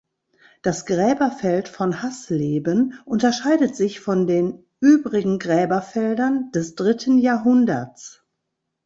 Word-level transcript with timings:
Das 0.63 0.87
Gräberfeld 0.87 1.69
von 1.69 2.01
Haßleben 2.01 2.99
unterscheidet 3.05 3.75
sich 3.75 3.99
von 3.99 4.25
den 4.25 4.65
übrigen 4.79 5.37
Gräberfeldern 5.37 6.49
des 6.53 6.73
dritten 6.73 7.19
Jahrhunderts. 7.19 8.23